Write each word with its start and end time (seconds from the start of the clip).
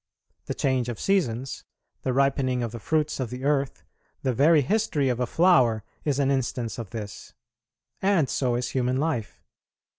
The 0.47 0.55
change 0.55 0.89
of 0.89 0.99
seasons, 0.99 1.63
the 2.01 2.11
ripening 2.11 2.63
of 2.63 2.71
the 2.71 2.79
fruits 2.79 3.19
of 3.19 3.29
the 3.29 3.43
earth, 3.43 3.83
the 4.23 4.33
very 4.33 4.61
history 4.61 5.09
of 5.09 5.19
a 5.19 5.27
flower 5.27 5.83
is 6.05 6.17
an 6.17 6.31
instance 6.31 6.79
of 6.79 6.89
this; 6.89 7.35
and 8.01 8.27
so 8.27 8.55
is 8.55 8.69
human 8.69 8.97
life. 8.97 9.43